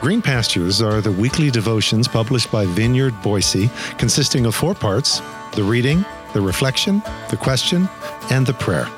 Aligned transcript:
Green 0.00 0.22
Pastures 0.22 0.80
are 0.80 1.02
the 1.02 1.12
weekly 1.12 1.50
devotions 1.50 2.08
published 2.08 2.50
by 2.50 2.64
Vineyard 2.64 3.12
Boise, 3.20 3.68
consisting 3.98 4.46
of 4.46 4.54
four 4.54 4.74
parts 4.74 5.20
the 5.52 5.62
reading, 5.62 6.06
the 6.32 6.40
reflection, 6.40 7.02
the 7.28 7.36
question, 7.36 7.86
and 8.30 8.46
the 8.46 8.54
prayer. 8.54 8.88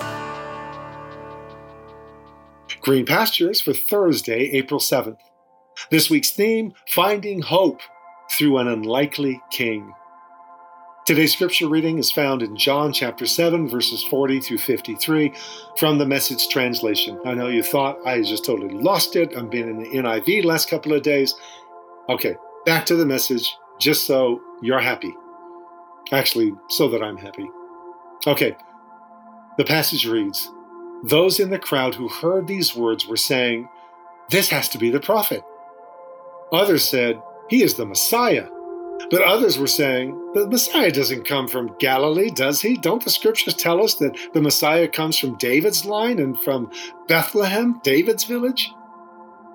Green 2.83 3.05
Pastures 3.05 3.61
for 3.61 3.73
Thursday, 3.73 4.51
April 4.53 4.79
7th. 4.79 5.19
This 5.91 6.09
week's 6.09 6.31
theme 6.31 6.73
Finding 6.91 7.43
Hope 7.43 7.81
Through 8.39 8.59
an 8.59 8.69
Unlikely 8.69 9.41
King. 9.51 9.93
Today's 11.05 11.33
scripture 11.33 11.67
reading 11.67 11.99
is 11.99 12.13
found 12.13 12.43
in 12.43 12.57
John 12.57 12.93
chapter 12.93 13.27
7, 13.27 13.69
verses 13.69 14.05
40 14.05 14.39
through 14.39 14.59
53 14.59 15.33
from 15.77 15.99
the 15.99 16.07
message 16.07 16.47
translation. 16.47 17.21
I 17.27 17.35
know 17.35 17.49
you 17.49 17.65
thought 17.65 17.99
I 18.07 18.23
just 18.23 18.45
totally 18.45 18.73
lost 18.73 19.17
it. 19.17 19.37
I've 19.37 19.51
been 19.51 19.69
in 19.69 19.79
the 19.79 19.89
NIV 19.89 20.45
last 20.45 20.71
couple 20.71 20.93
of 20.93 21.03
days. 21.03 21.35
Okay, 22.09 22.37
back 22.65 22.87
to 22.87 22.95
the 22.95 23.05
message, 23.05 23.53
just 23.81 24.07
so 24.07 24.41
you're 24.63 24.79
happy. 24.79 25.13
Actually, 26.13 26.55
so 26.69 26.89
that 26.91 27.03
I'm 27.03 27.17
happy. 27.17 27.51
Okay, 28.25 28.57
the 29.59 29.65
passage 29.65 30.07
reads 30.07 30.53
Those 31.03 31.41
in 31.41 31.51
the 31.51 31.59
crowd 31.59 31.97
who 31.97 32.07
heard 32.07 32.47
these 32.47 32.77
words 32.77 33.09
were 33.09 33.17
saying, 33.17 33.69
This 34.31 34.51
has 34.51 34.69
to 34.69 34.79
be 34.79 34.91
the 34.91 35.01
prophet. 35.01 35.43
Others 36.53 36.89
said, 36.89 37.21
He 37.51 37.65
is 37.65 37.75
the 37.75 37.87
Messiah. 37.87 38.47
But 39.11 39.23
others 39.23 39.59
were 39.59 39.67
saying, 39.67 40.33
the 40.35 40.49
Messiah 40.49 40.91
doesn't 40.91 41.27
come 41.27 41.49
from 41.49 41.75
Galilee, 41.79 42.31
does 42.31 42.61
he? 42.61 42.77
Don't 42.77 43.05
the 43.05 43.11
scriptures 43.11 43.55
tell 43.55 43.83
us 43.83 43.97
that 43.97 44.17
the 44.33 44.41
Messiah 44.41 44.89
comes 44.89 45.19
from 45.19 45.37
David's 45.37 45.85
line 45.85 46.19
and 46.19 46.41
from 46.41 46.71
Bethlehem, 47.09 47.81
David's 47.83 48.25
village? 48.25 48.73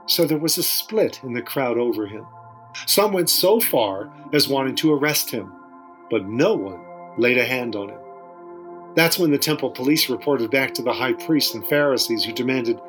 So 0.06 0.26
there 0.26 0.38
was 0.38 0.58
a 0.58 0.64
split 0.64 1.22
in 1.24 1.34
the 1.34 1.42
crowd 1.42 1.78
over 1.78 2.08
him. 2.08 2.26
Some 2.86 3.12
went 3.12 3.30
so 3.30 3.60
far 3.60 4.12
as 4.34 4.48
wanting 4.48 4.76
to 4.76 4.94
arrest 4.94 5.32
him, 5.32 5.52
but 6.10 6.28
no 6.28 6.54
one 6.54 6.80
laid 7.18 7.38
a 7.38 7.46
hand 7.46 7.76
on 7.76 7.90
him. 7.90 8.00
That's 8.96 9.20
when 9.20 9.32
the 9.32 9.38
temple 9.38 9.72
police 9.72 10.10
reported 10.10 10.50
back 10.52 10.74
to 10.76 10.82
the 10.82 10.94
high 10.94 11.14
priests 11.14 11.54
and 11.54 11.68
Pharisees 11.68 12.24
who 12.24 12.34
demanded, 12.34 12.80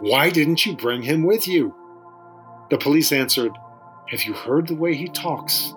Why 0.00 0.30
didn't 0.30 0.64
you 0.64 0.76
bring 0.76 1.02
him 1.02 1.24
with 1.24 1.48
you? 1.48 1.74
The 2.70 2.78
police 2.78 3.12
answered, 3.12 3.52
Have 4.08 4.22
you 4.22 4.32
heard 4.32 4.66
the 4.66 4.74
way 4.74 4.94
he 4.94 5.08
talks? 5.08 5.74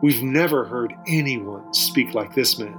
We've 0.00 0.22
never 0.22 0.64
heard 0.64 0.94
anyone 1.06 1.74
speak 1.74 2.14
like 2.14 2.34
this 2.34 2.58
man. 2.58 2.78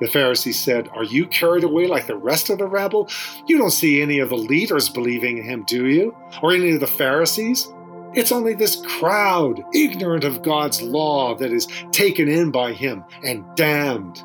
The 0.00 0.08
Pharisees 0.08 0.60
said, 0.60 0.88
Are 0.94 1.04
you 1.04 1.26
carried 1.26 1.64
away 1.64 1.86
like 1.86 2.06
the 2.06 2.16
rest 2.16 2.50
of 2.50 2.58
the 2.58 2.66
rabble? 2.66 3.08
You 3.46 3.58
don't 3.58 3.70
see 3.70 4.00
any 4.00 4.20
of 4.20 4.28
the 4.28 4.36
leaders 4.36 4.88
believing 4.88 5.38
in 5.38 5.44
him, 5.44 5.64
do 5.66 5.86
you? 5.86 6.16
Or 6.42 6.52
any 6.52 6.72
of 6.72 6.80
the 6.80 6.86
Pharisees? 6.86 7.72
It's 8.14 8.32
only 8.32 8.54
this 8.54 8.82
crowd, 8.86 9.62
ignorant 9.74 10.24
of 10.24 10.42
God's 10.42 10.80
law, 10.80 11.34
that 11.36 11.52
is 11.52 11.66
taken 11.90 12.28
in 12.28 12.50
by 12.50 12.72
him 12.72 13.04
and 13.24 13.44
damned. 13.56 14.22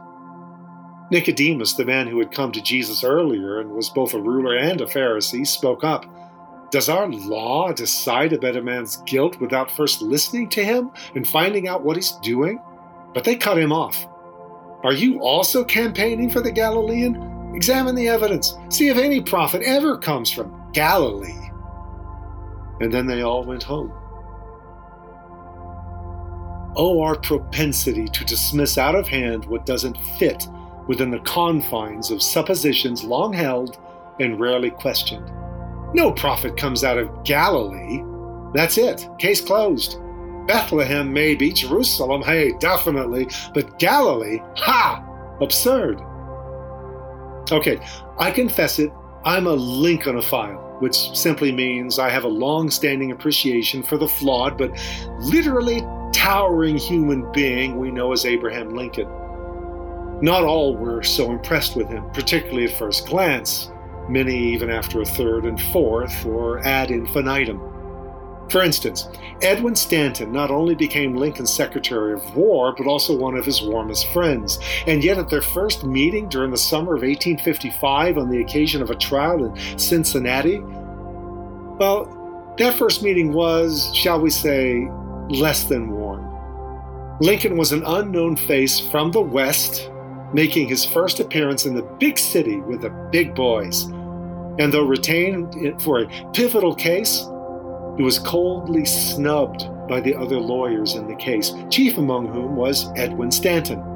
Nicodemus, 1.11 1.73
the 1.73 1.85
man 1.85 2.07
who 2.07 2.19
had 2.19 2.31
come 2.31 2.51
to 2.53 2.61
Jesus 2.61 3.03
earlier 3.03 3.59
and 3.59 3.71
was 3.71 3.89
both 3.89 4.13
a 4.13 4.21
ruler 4.21 4.55
and 4.55 4.79
a 4.79 4.85
Pharisee, 4.85 5.45
spoke 5.45 5.83
up. 5.83 6.05
Does 6.73 6.89
our 6.89 7.07
law 7.07 7.71
decide 7.71 8.33
about 8.33 8.55
a 8.55 8.61
man's 8.63 8.97
guilt 9.05 9.39
without 9.39 9.69
first 9.69 10.01
listening 10.01 10.49
to 10.49 10.65
him 10.65 10.89
and 11.13 11.27
finding 11.27 11.67
out 11.67 11.83
what 11.83 11.97
he's 11.97 12.13
doing? 12.23 12.59
But 13.13 13.23
they 13.23 13.35
cut 13.35 13.59
him 13.59 13.71
off. 13.71 14.07
Are 14.83 14.91
you 14.91 15.21
also 15.21 15.63
campaigning 15.63 16.31
for 16.31 16.41
the 16.41 16.51
Galilean? 16.51 17.53
Examine 17.53 17.93
the 17.93 18.07
evidence. 18.07 18.55
See 18.69 18.87
if 18.87 18.97
any 18.97 19.21
prophet 19.21 19.61
ever 19.63 19.99
comes 19.99 20.31
from 20.31 20.71
Galilee. 20.73 21.47
And 22.81 22.91
then 22.91 23.05
they 23.05 23.21
all 23.21 23.43
went 23.43 23.61
home. 23.61 23.93
Oh, 26.75 27.03
our 27.03 27.17
propensity 27.17 28.07
to 28.07 28.25
dismiss 28.25 28.79
out 28.79 28.95
of 28.95 29.07
hand 29.07 29.45
what 29.45 29.67
doesn't 29.67 30.01
fit 30.17 30.47
within 30.87 31.11
the 31.11 31.19
confines 31.19 32.09
of 32.09 32.23
suppositions 32.23 33.03
long 33.03 33.31
held 33.31 33.77
and 34.19 34.39
rarely 34.39 34.71
questioned. 34.71 35.31
No 35.93 36.11
prophet 36.11 36.57
comes 36.57 36.83
out 36.83 36.97
of 36.97 37.23
Galilee. 37.23 38.03
That's 38.53 38.77
it. 38.77 39.07
Case 39.19 39.41
closed. 39.41 39.97
Bethlehem, 40.47 41.13
maybe. 41.13 41.51
Jerusalem, 41.51 42.23
hey, 42.23 42.53
definitely. 42.59 43.27
But 43.53 43.77
Galilee, 43.77 44.39
ha! 44.55 45.05
Absurd. 45.39 46.01
Okay, 47.51 47.79
I 48.17 48.31
confess 48.31 48.79
it. 48.79 48.91
I'm 49.23 49.47
a 49.47 49.55
Lincolnophile, 49.55 50.81
which 50.81 50.95
simply 51.15 51.51
means 51.51 51.99
I 51.99 52.09
have 52.09 52.23
a 52.23 52.29
long 52.29 52.69
standing 52.69 53.11
appreciation 53.11 53.83
for 53.83 53.97
the 53.97 54.07
flawed 54.07 54.57
but 54.57 54.71
literally 55.19 55.81
towering 56.11 56.77
human 56.77 57.31
being 57.31 57.77
we 57.77 57.91
know 57.91 58.11
as 58.13 58.25
Abraham 58.25 58.75
Lincoln. 58.75 59.07
Not 60.21 60.43
all 60.43 60.75
were 60.75 61.03
so 61.03 61.31
impressed 61.31 61.75
with 61.75 61.87
him, 61.87 62.09
particularly 62.11 62.65
at 62.65 62.77
first 62.77 63.07
glance 63.07 63.72
many 64.09 64.37
even 64.53 64.69
after 64.69 65.01
a 65.01 65.05
third 65.05 65.45
and 65.45 65.61
fourth, 65.61 66.25
or 66.25 66.59
ad 66.65 66.91
infinitum. 66.91 67.59
For 68.49 68.61
instance, 68.61 69.07
Edwin 69.41 69.75
Stanton 69.75 70.31
not 70.31 70.51
only 70.51 70.75
became 70.75 71.15
Lincoln's 71.15 71.53
Secretary 71.53 72.13
of 72.13 72.35
War, 72.35 72.73
but 72.77 72.87
also 72.87 73.17
one 73.17 73.35
of 73.35 73.45
his 73.45 73.61
warmest 73.61 74.07
friends. 74.09 74.59
And 74.85 75.03
yet, 75.03 75.17
at 75.17 75.29
their 75.29 75.41
first 75.41 75.85
meeting 75.85 76.29
during 76.29 76.51
the 76.51 76.57
summer 76.57 76.93
of 76.93 77.01
1855 77.01 78.17
on 78.17 78.29
the 78.29 78.41
occasion 78.41 78.81
of 78.81 78.89
a 78.89 78.95
trial 78.95 79.45
in 79.45 79.79
Cincinnati, 79.79 80.59
well, 80.59 82.53
that 82.57 82.77
first 82.77 83.01
meeting 83.01 83.33
was, 83.33 83.89
shall 83.95 84.19
we 84.19 84.29
say, 84.29 84.87
less 85.29 85.63
than 85.63 85.89
warm. 85.89 86.29
Lincoln 87.19 87.57
was 87.57 87.71
an 87.71 87.83
unknown 87.85 88.35
face 88.35 88.79
from 88.79 89.11
the 89.11 89.21
West 89.21 89.89
making 90.33 90.67
his 90.67 90.83
first 90.83 91.19
appearance 91.19 91.65
in 91.65 91.75
the 91.75 91.83
big 91.99 92.17
city 92.17 92.57
with 92.57 92.81
the 92.81 92.89
big 93.11 93.35
boys. 93.35 93.83
And 94.59 94.71
though 94.71 94.85
retained 94.85 95.81
for 95.81 96.01
a 96.01 96.31
pivotal 96.31 96.75
case, 96.75 97.25
he 97.97 98.03
was 98.03 98.19
coldly 98.19 98.85
snubbed 98.85 99.69
by 99.87 99.99
the 99.99 100.15
other 100.15 100.39
lawyers 100.39 100.95
in 100.95 101.07
the 101.07 101.15
case, 101.15 101.53
chief 101.69 101.97
among 101.97 102.27
whom 102.27 102.55
was 102.55 102.87
Edwin 102.95 103.31
Stanton. 103.31 103.92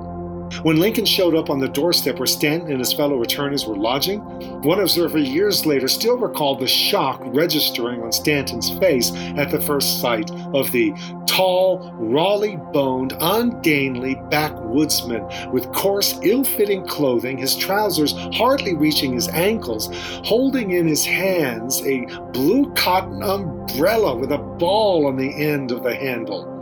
When 0.63 0.79
Lincoln 0.79 1.05
showed 1.05 1.35
up 1.35 1.49
on 1.49 1.59
the 1.59 1.67
doorstep 1.67 2.19
where 2.19 2.25
Stanton 2.25 2.71
and 2.71 2.79
his 2.79 2.93
fellow 2.93 3.21
attorneys 3.21 3.65
were 3.65 3.75
lodging, 3.75 4.19
one 4.61 4.79
observer 4.79 5.17
years 5.17 5.65
later 5.65 5.87
still 5.87 6.17
recalled 6.17 6.59
the 6.59 6.67
shock 6.67 7.21
registering 7.25 8.01
on 8.01 8.11
Stanton's 8.11 8.69
face 8.79 9.11
at 9.37 9.51
the 9.51 9.61
first 9.61 10.01
sight 10.01 10.31
of 10.53 10.71
the 10.71 10.93
tall, 11.27 11.91
rawly 11.95 12.57
boned, 12.73 13.13
ungainly 13.19 14.15
backwoodsman 14.29 15.51
with 15.51 15.71
coarse, 15.73 16.17
ill 16.23 16.43
fitting 16.43 16.85
clothing, 16.87 17.37
his 17.37 17.55
trousers 17.55 18.13
hardly 18.33 18.75
reaching 18.75 19.13
his 19.13 19.27
ankles, 19.29 19.89
holding 20.23 20.71
in 20.71 20.87
his 20.87 21.05
hands 21.05 21.81
a 21.85 22.05
blue 22.31 22.71
cotton 22.73 23.21
umbrella 23.21 24.15
with 24.15 24.31
a 24.31 24.37
ball 24.37 25.05
on 25.05 25.17
the 25.17 25.33
end 25.35 25.71
of 25.71 25.83
the 25.83 25.95
handle. 25.95 26.53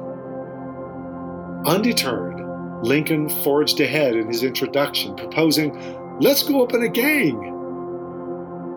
Undeterred, 1.66 2.45
Lincoln 2.84 3.30
forged 3.44 3.80
ahead 3.80 4.16
in 4.16 4.28
his 4.28 4.44
introduction, 4.44 5.16
proposing, 5.16 5.74
Let's 6.20 6.44
go 6.44 6.64
up 6.64 6.74
in 6.74 6.84
a 6.84 6.90
gang. 6.90 7.52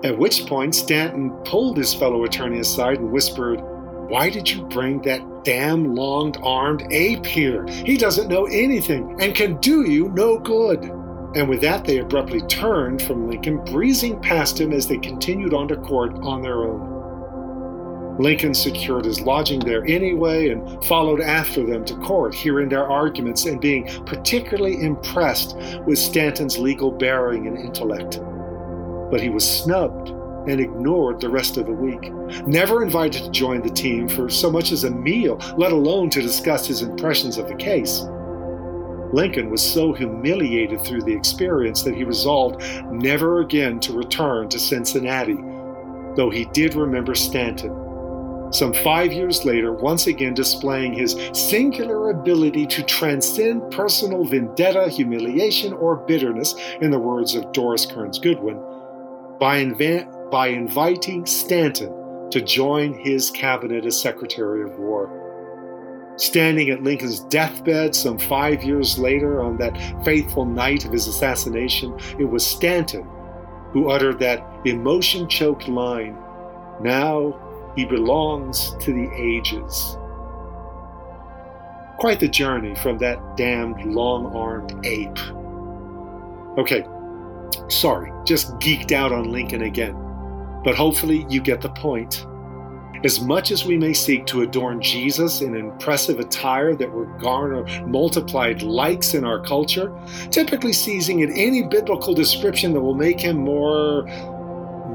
At 0.05 0.19
which 0.19 0.47
point, 0.47 0.75
Stanton 0.75 1.31
pulled 1.45 1.77
his 1.77 1.95
fellow 1.95 2.25
attorney 2.25 2.61
aside 2.61 2.99
and 2.99 3.13
whispered, 3.13 3.61
Why 4.09 4.31
did 4.31 4.51
you 4.51 4.63
bring 4.63 5.03
that 5.03 5.45
damn 5.45 5.95
long 5.95 6.37
armed 6.43 6.87
ape 6.91 7.27
here? 7.27 7.67
He 7.67 7.97
doesn't 7.97 8.29
know 8.29 8.47
anything 8.47 9.17
and 9.21 9.35
can 9.35 9.57
do 9.59 9.91
you 9.91 10.09
no 10.11 10.39
good. 10.39 10.83
And 11.35 11.49
with 11.49 11.61
that, 11.61 11.85
they 11.85 11.99
abruptly 11.99 12.41
turned 12.43 13.03
from 13.03 13.29
Lincoln, 13.29 13.63
breezing 13.65 14.21
past 14.21 14.61
him 14.61 14.73
as 14.73 14.89
they 14.89 14.99
continued 14.99 15.53
on 15.53 15.69
to 15.69 15.77
court 15.77 16.15
on 16.23 16.43
their 16.43 16.65
own. 16.65 16.98
Lincoln 18.19 18.53
secured 18.53 19.05
his 19.05 19.21
lodging 19.21 19.61
there 19.61 19.85
anyway 19.87 20.49
and 20.49 20.85
followed 20.85 21.21
after 21.21 21.65
them 21.65 21.85
to 21.85 21.95
court, 21.99 22.35
hearing 22.35 22.69
their 22.69 22.87
arguments 22.87 23.47
and 23.47 23.61
being 23.61 23.87
particularly 24.05 24.83
impressed 24.83 25.57
with 25.87 25.99
Stanton's 25.99 26.59
legal 26.59 26.91
bearing 26.91 27.47
and 27.47 27.57
intellect. 27.57 28.21
But 29.11 29.21
he 29.21 29.29
was 29.29 29.49
snubbed 29.49 30.11
and 30.49 30.61
ignored 30.61 31.21
the 31.21 31.29
rest 31.29 31.59
of 31.59 31.67
the 31.67 31.73
week. 31.73 32.13
Never 32.47 32.83
invited 32.83 33.23
to 33.23 33.31
join 33.31 33.63
the 33.63 33.71
team 33.71 34.09
for 34.09 34.29
so 34.29 34.51
much 34.51 34.73
as 34.73 34.85
a 34.85 34.91
meal, 34.91 35.37
let 35.57 35.73
alone 35.73 36.11
to 36.11 36.23
discuss 36.23 36.67
his 36.67 36.83
impressions 36.83 37.39
of 37.39 37.49
the 37.49 37.55
case. 37.55 38.05
Lincoln 39.13 39.49
was 39.49 39.63
so 39.63 39.93
humiliated 39.93 40.83
through 40.83 41.03
the 41.03 41.15
experience 41.15 41.83
that 41.83 41.95
he 41.95 42.05
resolved 42.05 42.63
never 42.91 43.41
again 43.41 43.81
to 43.81 43.93
return 43.93 44.49
to 44.49 44.59
Cincinnati, 44.59 45.39
though 46.15 46.31
he 46.31 46.45
did 46.47 46.75
remember 46.75 47.15
Stanton 47.15 47.88
some 48.51 48.73
five 48.73 49.13
years 49.13 49.45
later, 49.45 49.73
once 49.73 50.07
again 50.07 50.35
displaying 50.35 50.95
his 50.95 51.17
singular 51.33 52.11
ability 52.11 52.67
to 52.67 52.83
transcend 52.83 53.71
personal 53.71 54.25
vendetta, 54.25 54.89
humiliation, 54.89 55.73
or 55.75 55.97
bitterness, 55.97 56.55
in 56.81 56.91
the 56.91 56.99
words 56.99 57.35
of 57.35 57.53
Doris 57.53 57.85
Kearns 57.85 58.19
Goodwin, 58.19 58.57
by, 59.39 59.63
inv- 59.63 60.31
by 60.31 60.49
inviting 60.49 61.27
Stanton 61.27 62.31
to 62.31 62.41
join 62.41 62.95
his 62.95 63.31
cabinet 63.31 63.85
as 63.85 64.01
Secretary 64.01 64.63
of 64.63 64.79
War. 64.79 66.15
Standing 66.17 66.71
at 66.71 66.83
Lincoln's 66.83 67.21
deathbed 67.21 67.95
some 67.95 68.19
five 68.19 68.65
years 68.65 68.99
later 68.99 69.43
on 69.43 69.57
that 69.59 69.77
fateful 70.05 70.45
night 70.45 70.85
of 70.85 70.93
his 70.93 71.07
assassination, 71.07 71.97
it 72.19 72.25
was 72.25 72.47
Stanton 72.47 73.09
who 73.73 73.91
uttered 73.91 74.19
that 74.19 74.45
emotion 74.65 75.29
choked 75.29 75.69
line 75.69 76.17
Now 76.81 77.48
he 77.79 77.85
belongs 77.85 78.75
to 78.81 78.93
the 78.93 79.09
ages. 79.15 79.97
Quite 81.97 82.19
the 82.19 82.27
journey 82.27 82.75
from 82.75 82.99
that 82.99 83.37
damned 83.37 83.95
long 83.95 84.35
armed 84.35 84.85
ape. 84.85 85.17
Okay, 86.59 86.85
sorry, 87.69 88.11
just 88.27 88.51
geeked 88.55 88.91
out 88.91 89.13
on 89.13 89.31
Lincoln 89.31 89.63
again. 89.63 89.95
But 90.65 90.75
hopefully 90.75 91.25
you 91.29 91.41
get 91.41 91.61
the 91.61 91.69
point. 91.69 92.27
As 93.05 93.21
much 93.21 93.53
as 93.53 93.65
we 93.65 93.79
may 93.79 93.93
seek 93.93 94.27
to 94.27 94.43
adorn 94.43 94.83
Jesus 94.83 95.41
in 95.41 95.55
impressive 95.55 96.19
attire 96.19 96.75
that 96.75 96.93
will 96.93 97.07
garner 97.21 97.63
multiplied 97.87 98.61
likes 98.63 99.15
in 99.15 99.25
our 99.25 99.39
culture, 99.39 99.97
typically 100.33 100.73
seizing 100.73 101.23
at 101.23 101.31
any 101.31 101.63
biblical 101.63 102.13
description 102.13 102.73
that 102.73 102.81
will 102.81 102.97
make 102.97 103.21
him 103.21 103.37
more 103.37 104.05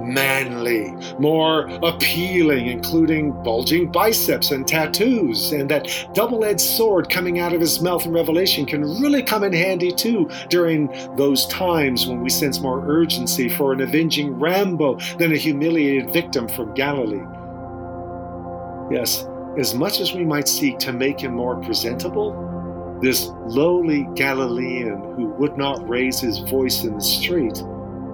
manly, 0.03 0.91
more 1.19 1.67
appealing, 1.81 2.67
including 2.67 3.31
bulging 3.43 3.91
biceps 3.91 4.51
and 4.51 4.67
tattoos, 4.67 5.51
and 5.51 5.69
that 5.69 5.87
double 6.13 6.43
edged 6.43 6.61
sword 6.61 7.09
coming 7.09 7.39
out 7.39 7.53
of 7.53 7.61
his 7.61 7.81
mouth 7.81 8.05
in 8.05 8.11
Revelation 8.11 8.65
can 8.65 8.81
really 8.99 9.23
come 9.23 9.43
in 9.43 9.53
handy 9.53 9.91
too 9.91 10.29
during 10.49 10.87
those 11.15 11.45
times 11.47 12.07
when 12.07 12.21
we 12.21 12.29
sense 12.29 12.59
more 12.59 12.83
urgency 12.87 13.49
for 13.49 13.73
an 13.73 13.81
avenging 13.81 14.39
Rambo 14.39 14.99
than 15.17 15.31
a 15.31 15.37
humiliated 15.37 16.11
victim 16.11 16.47
from 16.47 16.73
Galilee. 16.73 17.25
Yes, 18.91 19.25
as 19.57 19.73
much 19.73 19.99
as 19.99 20.13
we 20.13 20.25
might 20.25 20.47
seek 20.47 20.79
to 20.79 20.91
make 20.91 21.19
him 21.19 21.35
more 21.35 21.55
presentable, 21.61 22.99
this 23.01 23.27
lowly 23.45 24.07
Galilean 24.15 24.97
who 25.15 25.27
would 25.37 25.57
not 25.57 25.87
raise 25.87 26.19
his 26.19 26.39
voice 26.39 26.83
in 26.83 26.95
the 26.95 27.01
street 27.01 27.61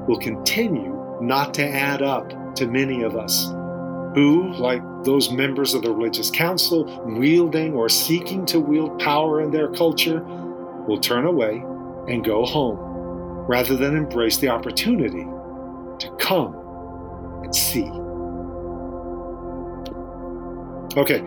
will 0.07 0.19
continue 0.19 0.98
not 1.21 1.53
to 1.55 1.67
add 1.67 2.01
up 2.01 2.55
to 2.55 2.67
many 2.67 3.03
of 3.03 3.15
us 3.15 3.49
who, 4.15 4.51
like 4.53 4.81
those 5.03 5.31
members 5.31 5.73
of 5.73 5.83
the 5.83 5.91
religious 5.91 6.31
council, 6.31 6.85
wielding 7.05 7.73
or 7.73 7.89
seeking 7.89 8.45
to 8.47 8.59
wield 8.59 8.99
power 8.99 9.41
in 9.41 9.51
their 9.51 9.69
culture, 9.69 10.21
will 10.87 10.99
turn 10.99 11.25
away 11.25 11.63
and 12.07 12.23
go 12.23 12.43
home 12.45 12.77
rather 13.47 13.75
than 13.75 13.95
embrace 13.95 14.37
the 14.37 14.47
opportunity 14.47 15.25
to 15.99 16.15
come 16.19 16.55
and 17.43 17.55
see. 17.55 17.89
Okay, 20.97 21.23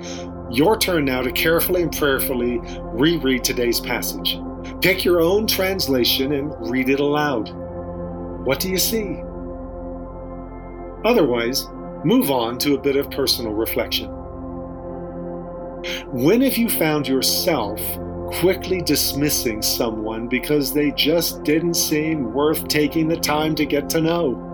your 0.51 0.77
turn 0.77 1.05
now 1.05 1.23
to 1.23 1.31
carefully 1.31 1.83
and 1.83 1.97
prayerfully 1.97 2.59
reread 2.83 3.45
today's 3.45 3.81
passage. 3.81 4.39
Pick 4.81 5.05
your 5.05 5.21
own 5.21 5.47
translation 5.47 6.33
and 6.33 6.53
read 6.69 6.89
it 6.89 7.01
aloud. 7.01 7.51
What 8.45 8.59
do 8.59 8.69
you 8.69 8.79
see? 8.79 9.23
Otherwise, 11.05 11.69
move 12.05 12.31
on 12.31 12.59
to 12.59 12.75
a 12.75 12.81
bit 12.81 12.97
of 12.97 13.11
personal 13.11 13.53
reflection. 13.53 14.09
When 16.13 16.43
have 16.43 16.57
you 16.57 16.69
found 16.69 17.09
yourself 17.09 17.81
quickly 18.35 18.81
dismissing 18.81 19.63
someone 19.63 20.29
because 20.29 20.73
they 20.73 20.93
just 20.93 21.43
didn't 21.43 21.75
seem 21.75 22.33
worth 22.33 22.69
taking 22.69 23.09
the 23.09 23.17
time 23.17 23.55
to 23.57 23.67
get 23.67 23.91
to 23.91 24.01
know? 24.01 24.49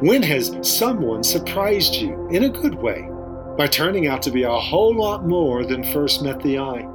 When 0.00 0.22
has 0.22 0.56
someone 0.62 1.24
surprised 1.24 1.94
you 1.96 2.28
in 2.28 2.44
a 2.44 2.48
good 2.48 2.74
way 2.76 3.08
by 3.56 3.66
turning 3.66 4.06
out 4.06 4.22
to 4.22 4.30
be 4.30 4.44
a 4.44 4.50
whole 4.50 4.94
lot 4.94 5.26
more 5.26 5.64
than 5.64 5.82
first 5.92 6.22
met 6.22 6.40
the 6.40 6.58
eye? 6.58 6.86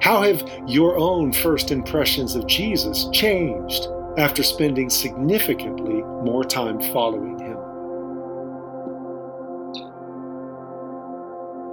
How 0.00 0.22
have 0.22 0.48
your 0.66 0.96
own 0.96 1.32
first 1.32 1.70
impressions 1.70 2.34
of 2.34 2.46
Jesus 2.46 3.08
changed 3.12 3.88
after 4.18 4.42
spending 4.42 4.90
significantly 4.90 6.02
more 6.24 6.42
time 6.42 6.80
following 6.92 7.38
Him. 7.38 7.56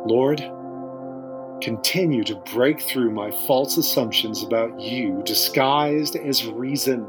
Lord, 0.08 0.40
continue 1.60 2.24
to 2.24 2.36
break 2.54 2.80
through 2.80 3.10
my 3.10 3.32
false 3.48 3.78
assumptions 3.78 4.44
about 4.44 4.80
you 4.80 5.24
disguised 5.26 6.16
as 6.16 6.46
reason. 6.46 7.08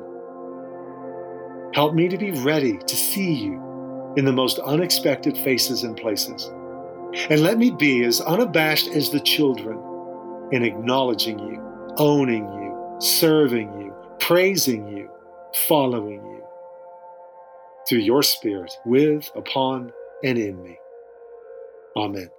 Help 1.74 1.92
me 1.92 2.08
to 2.08 2.16
be 2.16 2.30
ready 2.30 2.78
to 2.78 2.96
see 2.96 3.34
you 3.34 4.14
in 4.16 4.24
the 4.24 4.32
most 4.32 4.58
unexpected 4.60 5.36
faces 5.36 5.82
and 5.82 5.98
places. 5.98 6.50
And 7.28 7.42
let 7.42 7.58
me 7.58 7.70
be 7.70 8.04
as 8.04 8.22
unabashed 8.22 8.88
as 8.88 9.10
the 9.10 9.20
children 9.20 9.78
in 10.52 10.64
acknowledging 10.64 11.38
you, 11.38 11.92
owning 11.98 12.44
you, 12.54 12.96
serving 13.00 13.78
you, 13.78 13.94
praising 14.18 14.88
you, 14.88 15.10
following 15.68 16.22
you 16.24 16.44
through 17.88 17.98
your 18.00 18.22
Spirit, 18.22 18.72
with, 18.84 19.30
upon, 19.36 19.92
and 20.24 20.38
in 20.38 20.62
me. 20.62 20.78
Amen. 21.96 22.30